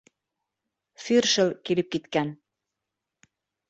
[1.03, 2.37] —Фиршел килеп киткән.